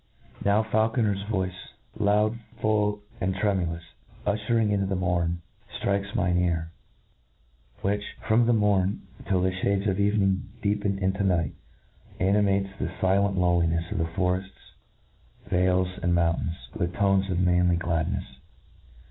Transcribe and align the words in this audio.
Now 0.43 0.63
the 0.63 0.69
faulcMier's 0.69 1.21
voice, 1.29 1.75
loud, 1.95 2.35
iFuU, 2.59 3.01
and 3.21 3.35
tremulous, 3.35 3.83
uihering 4.25 4.71
in 4.71 4.89
the 4.89 4.95
morn, 4.95 5.43
ftrikes 5.79 6.15
mine 6.15 6.39
ear; 6.39 6.71
which, 7.83 8.01
from 8.27 8.47
the 8.47 8.51
mom, 8.53 9.03
till 9.27 9.43
the 9.43 9.51
ihades 9.51 9.87
of 9.87 9.99
evening 9.99 10.49
deepen 10.63 10.97
into 10.97 11.23
night, 11.23 11.53
animates 12.19 12.69
the 12.79 12.85
11 12.99 13.21
lent 13.21 13.37
lonelinefs 13.37 13.89
pf 13.89 14.15
>forefts, 14.15 14.71
vales, 15.45 15.99
and 16.01 16.15
mountains, 16.15 16.57
with 16.73 16.95
tones 16.95 17.29
of 17.29 17.37
manly 17.37 17.77
gladnefs. 17.77 18.37